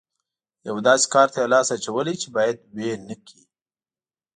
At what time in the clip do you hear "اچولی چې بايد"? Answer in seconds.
1.75-2.57